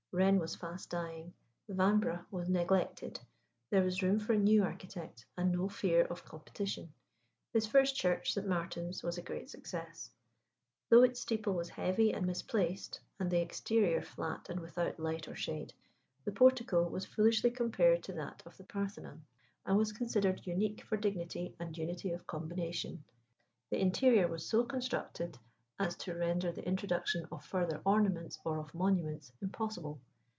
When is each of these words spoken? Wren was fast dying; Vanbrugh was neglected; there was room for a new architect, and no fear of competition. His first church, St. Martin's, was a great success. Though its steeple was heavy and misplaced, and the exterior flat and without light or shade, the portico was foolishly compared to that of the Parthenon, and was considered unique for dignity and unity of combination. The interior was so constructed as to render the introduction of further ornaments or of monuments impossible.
Wren 0.13 0.39
was 0.39 0.55
fast 0.55 0.89
dying; 0.89 1.33
Vanbrugh 1.69 2.25
was 2.31 2.49
neglected; 2.49 3.21
there 3.69 3.81
was 3.81 4.03
room 4.03 4.19
for 4.19 4.33
a 4.33 4.37
new 4.37 4.61
architect, 4.61 5.25
and 5.37 5.53
no 5.53 5.69
fear 5.69 6.03
of 6.03 6.25
competition. 6.25 6.91
His 7.53 7.65
first 7.65 7.95
church, 7.95 8.33
St. 8.33 8.45
Martin's, 8.45 9.03
was 9.03 9.17
a 9.17 9.21
great 9.21 9.49
success. 9.49 10.11
Though 10.89 11.03
its 11.03 11.21
steeple 11.21 11.53
was 11.53 11.69
heavy 11.69 12.11
and 12.13 12.25
misplaced, 12.27 12.99
and 13.21 13.31
the 13.31 13.39
exterior 13.39 14.01
flat 14.01 14.49
and 14.49 14.59
without 14.59 14.99
light 14.99 15.29
or 15.29 15.35
shade, 15.37 15.71
the 16.25 16.33
portico 16.33 16.85
was 16.89 17.05
foolishly 17.05 17.49
compared 17.49 18.03
to 18.03 18.11
that 18.11 18.43
of 18.45 18.57
the 18.57 18.65
Parthenon, 18.65 19.23
and 19.65 19.77
was 19.77 19.93
considered 19.93 20.45
unique 20.45 20.81
for 20.83 20.97
dignity 20.97 21.55
and 21.57 21.77
unity 21.77 22.11
of 22.11 22.27
combination. 22.27 23.01
The 23.69 23.79
interior 23.79 24.27
was 24.27 24.45
so 24.45 24.65
constructed 24.65 25.37
as 25.79 25.95
to 25.95 26.13
render 26.13 26.51
the 26.51 26.63
introduction 26.67 27.25
of 27.31 27.43
further 27.43 27.81
ornaments 27.83 28.37
or 28.45 28.59
of 28.59 28.71
monuments 28.75 29.31
impossible. 29.41 29.99